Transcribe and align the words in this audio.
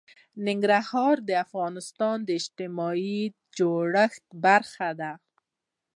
ننګرهار 0.45 1.15
د 1.27 1.29
افغانستان 1.45 2.17
د 2.23 2.29
اجتماعي 2.39 3.19
جوړښت 3.57 4.23
برخه 4.45 4.89
ده. 4.99 5.11